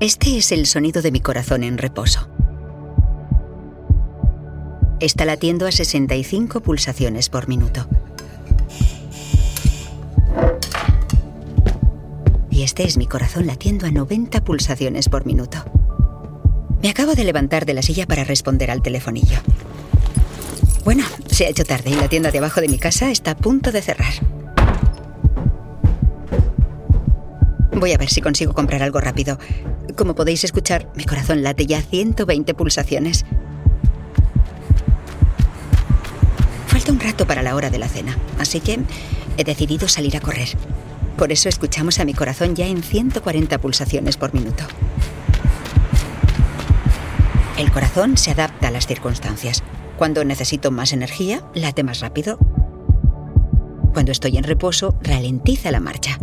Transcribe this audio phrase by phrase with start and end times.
[0.00, 2.26] Este es el sonido de mi corazón en reposo.
[4.98, 7.86] Está latiendo a 65 pulsaciones por minuto.
[12.50, 15.58] Y este es mi corazón latiendo a 90 pulsaciones por minuto.
[16.82, 19.38] Me acabo de levantar de la silla para responder al telefonillo.
[20.82, 23.36] Bueno, se ha hecho tarde y la tienda de abajo de mi casa está a
[23.36, 24.14] punto de cerrar.
[27.72, 29.38] Voy a ver si consigo comprar algo rápido.
[30.00, 33.26] Como podéis escuchar, mi corazón late ya a 120 pulsaciones.
[36.68, 38.80] Falta un rato para la hora de la cena, así que
[39.36, 40.48] he decidido salir a correr.
[41.18, 44.64] Por eso escuchamos a mi corazón ya en 140 pulsaciones por minuto.
[47.58, 49.62] El corazón se adapta a las circunstancias.
[49.98, 52.38] Cuando necesito más energía, late más rápido.
[53.92, 56.18] Cuando estoy en reposo, ralentiza la marcha.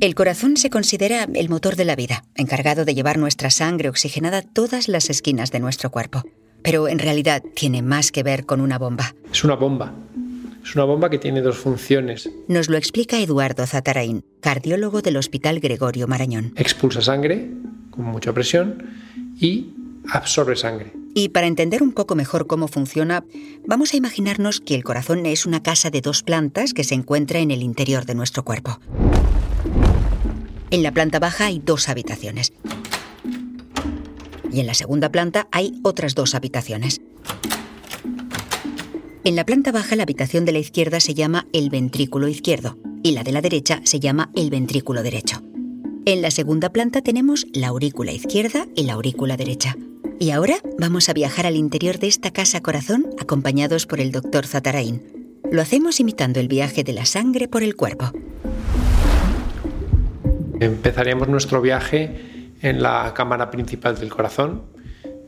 [0.00, 4.38] El corazón se considera el motor de la vida, encargado de llevar nuestra sangre oxigenada
[4.38, 6.24] a todas las esquinas de nuestro cuerpo.
[6.62, 9.14] Pero en realidad tiene más que ver con una bomba.
[9.30, 9.92] Es una bomba.
[10.64, 12.30] Es una bomba que tiene dos funciones.
[12.48, 16.54] Nos lo explica Eduardo Zatarain, cardiólogo del Hospital Gregorio Marañón.
[16.56, 17.50] Expulsa sangre
[17.90, 18.82] con mucha presión
[19.38, 19.74] y
[20.08, 20.94] absorbe sangre.
[21.14, 23.22] Y para entender un poco mejor cómo funciona,
[23.66, 27.40] vamos a imaginarnos que el corazón es una casa de dos plantas que se encuentra
[27.40, 28.80] en el interior de nuestro cuerpo.
[30.70, 32.52] En la planta baja hay dos habitaciones.
[34.52, 37.00] Y en la segunda planta hay otras dos habitaciones.
[39.22, 43.12] En la planta baja la habitación de la izquierda se llama el ventrículo izquierdo y
[43.12, 45.42] la de la derecha se llama el ventrículo derecho.
[46.06, 49.76] En la segunda planta tenemos la aurícula izquierda y la aurícula derecha.
[50.18, 54.46] Y ahora vamos a viajar al interior de esta casa corazón acompañados por el doctor
[54.46, 55.02] Zatarain.
[55.50, 58.12] Lo hacemos imitando el viaje de la sangre por el cuerpo.
[60.60, 64.62] Empezaríamos nuestro viaje en la cámara principal del corazón,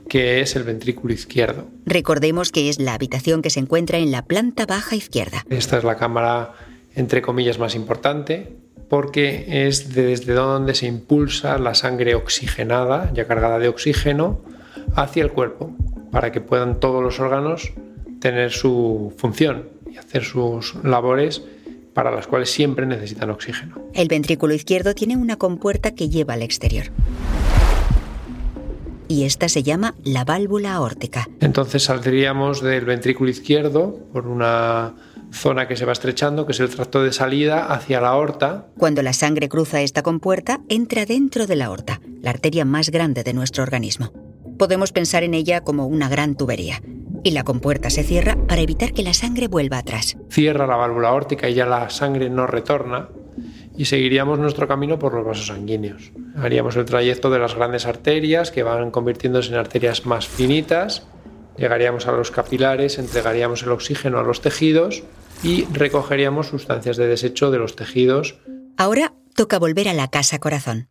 [0.06, 1.68] que es el ventrículo izquierdo.
[1.86, 5.42] Recordemos que es la habitación que se encuentra en la planta baja izquierda.
[5.48, 6.52] Esta es la cámara,
[6.94, 8.56] entre comillas, más importante,
[8.90, 14.42] porque es desde donde se impulsa la sangre oxigenada, ya cargada de oxígeno,
[14.94, 15.74] hacia el cuerpo,
[16.10, 17.72] para que puedan todos los órganos
[18.20, 21.42] tener su función y hacer sus labores
[21.94, 23.76] para las cuales siempre necesitan oxígeno.
[23.94, 26.86] El ventrículo izquierdo tiene una compuerta que lleva al exterior.
[29.08, 31.28] Y esta se llama la válvula aórtica.
[31.40, 34.94] Entonces saldríamos del ventrículo izquierdo por una
[35.32, 38.68] zona que se va estrechando, que es el tracto de salida hacia la aorta.
[38.78, 43.22] Cuando la sangre cruza esta compuerta, entra dentro de la aorta, la arteria más grande
[43.22, 44.12] de nuestro organismo.
[44.58, 46.80] Podemos pensar en ella como una gran tubería
[47.22, 50.16] y la compuerta se cierra para evitar que la sangre vuelva atrás.
[50.28, 53.08] Cierra la válvula aórtica y ya la sangre no retorna
[53.76, 56.12] y seguiríamos nuestro camino por los vasos sanguíneos.
[56.36, 61.06] Haríamos el trayecto de las grandes arterias que van convirtiéndose en arterias más finitas,
[61.56, 65.02] llegaríamos a los capilares, entregaríamos el oxígeno a los tejidos
[65.42, 68.36] y recogeríamos sustancias de desecho de los tejidos.
[68.76, 70.88] Ahora toca volver a la casa corazón.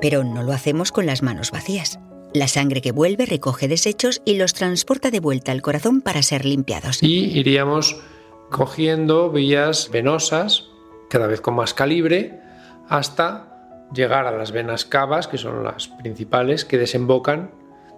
[0.00, 2.00] Pero no lo hacemos con las manos vacías.
[2.32, 6.44] La sangre que vuelve recoge desechos y los transporta de vuelta al corazón para ser
[6.44, 7.02] limpiados.
[7.02, 8.00] Y iríamos
[8.50, 10.68] cogiendo vías venosas,
[11.08, 12.40] cada vez con más calibre,
[12.88, 17.50] hasta llegar a las venas cavas, que son las principales, que desembocan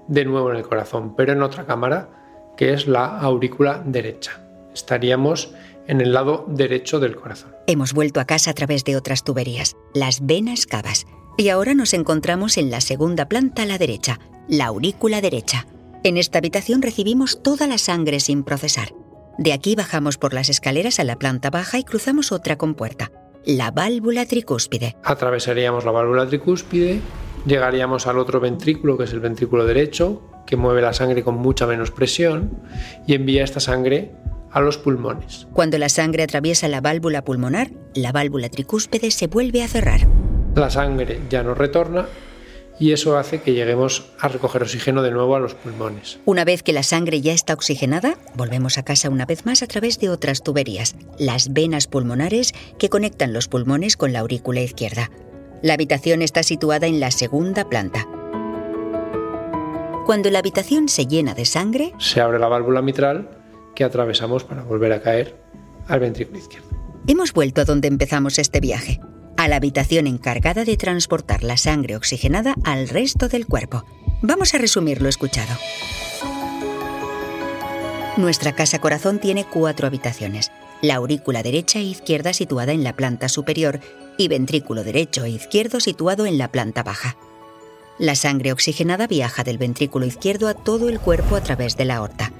[0.08, 2.08] de nuevo en el corazón, pero en otra cámara,
[2.56, 4.40] que es la aurícula derecha.
[4.72, 5.54] Estaríamos
[5.86, 7.54] en el lado derecho del corazón.
[7.66, 11.06] Hemos vuelto a casa a través de otras tuberías, las venas cavas,
[11.36, 15.66] y ahora nos encontramos en la segunda planta a la derecha, la aurícula derecha.
[16.04, 18.92] En esta habitación recibimos toda la sangre sin procesar.
[19.38, 23.12] De aquí bajamos por las escaleras a la planta baja y cruzamos otra compuerta,
[23.44, 24.96] la válvula tricúspide.
[25.04, 27.00] Atravesaríamos la válvula tricúspide,
[27.46, 31.66] llegaríamos al otro ventrículo, que es el ventrículo derecho, que mueve la sangre con mucha
[31.66, 32.50] menos presión
[33.06, 34.12] y envía esta sangre
[34.50, 35.46] a los pulmones.
[35.52, 40.06] Cuando la sangre atraviesa la válvula pulmonar, la válvula tricúspide se vuelve a cerrar
[40.54, 42.06] la sangre ya no retorna
[42.78, 46.18] y eso hace que lleguemos a recoger oxígeno de nuevo a los pulmones.
[46.24, 49.66] Una vez que la sangre ya está oxigenada, volvemos a casa una vez más a
[49.66, 55.10] través de otras tuberías, las venas pulmonares que conectan los pulmones con la aurícula izquierda.
[55.62, 58.08] La habitación está situada en la segunda planta.
[60.06, 63.30] Cuando la habitación se llena de sangre, se abre la válvula mitral
[63.76, 65.36] que atravesamos para volver a caer
[65.86, 66.68] al ventrículo izquierdo.
[67.06, 69.00] Hemos vuelto a donde empezamos este viaje,
[69.42, 73.84] a la habitación encargada de transportar la sangre oxigenada al resto del cuerpo.
[74.20, 75.52] Vamos a resumir lo escuchado.
[78.16, 80.52] Nuestra casa corazón tiene cuatro habitaciones.
[80.80, 83.80] La aurícula derecha e izquierda situada en la planta superior
[84.16, 87.16] y ventrículo derecho e izquierdo situado en la planta baja.
[87.98, 91.96] La sangre oxigenada viaja del ventrículo izquierdo a todo el cuerpo a través de la
[91.96, 92.32] aorta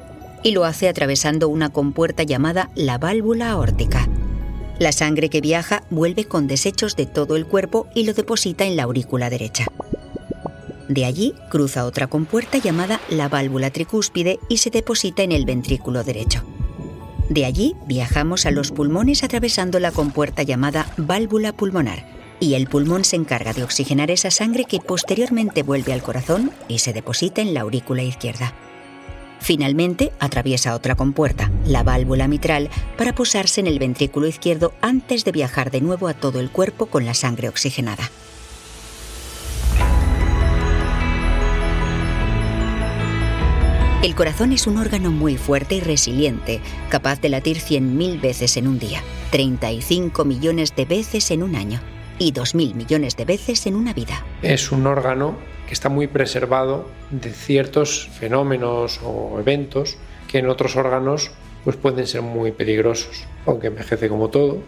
[0.45, 4.09] y lo hace atravesando una compuerta llamada la válvula aórtica.
[4.83, 8.75] La sangre que viaja vuelve con desechos de todo el cuerpo y lo deposita en
[8.75, 9.67] la aurícula derecha.
[10.89, 16.03] De allí cruza otra compuerta llamada la válvula tricúspide y se deposita en el ventrículo
[16.03, 16.43] derecho.
[17.29, 22.05] De allí viajamos a los pulmones atravesando la compuerta llamada válvula pulmonar
[22.41, 26.81] y el pulmón se encarga de oxigenar esa sangre que posteriormente vuelve al corazón y
[26.81, 28.53] se deposita en la aurícula izquierda.
[29.43, 35.33] Finalmente atraviesa otra compuerta, la válvula mitral, para posarse en el ventrículo izquierdo antes de
[35.33, 38.09] viajar de nuevo a todo el cuerpo con la sangre oxigenada.
[44.05, 48.69] El corazón es un órgano muy fuerte y resiliente, capaz de latir 100.000 veces en
[48.69, 49.03] un día,
[49.33, 51.81] 35 millones de veces en un año
[52.23, 54.25] y 2.000 millones de veces en una vida.
[54.43, 55.37] Es un órgano
[55.67, 59.97] que está muy preservado de ciertos fenómenos o eventos
[60.29, 61.31] que en otros órganos
[61.65, 64.59] pues pueden ser muy peligrosos, aunque envejece como todo.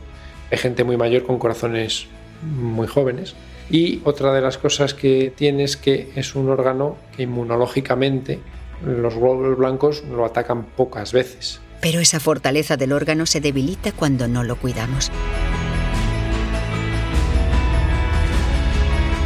[0.50, 2.06] Hay gente muy mayor con corazones
[2.42, 3.34] muy jóvenes.
[3.70, 8.40] Y otra de las cosas que tiene es que es un órgano que inmunológicamente
[8.84, 11.60] los glóbulos blancos lo atacan pocas veces.
[11.80, 15.10] Pero esa fortaleza del órgano se debilita cuando no lo cuidamos.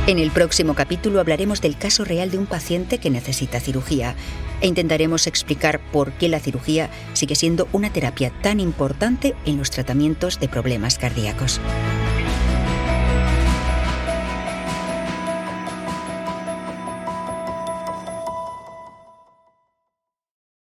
[0.09, 4.15] En el próximo capítulo hablaremos del caso real de un paciente que necesita cirugía
[4.63, 9.71] e intentaremos explicar por qué la cirugía sigue siendo una terapia tan importante en los
[9.71, 11.61] tratamientos de problemas cardíacos.